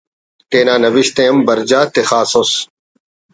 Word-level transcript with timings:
تینا 0.49 0.75
نوشت 0.83 1.15
ءِ 1.21 1.23
ہم 1.29 1.37
برجا 1.47 1.81
تخاسس 1.93 2.51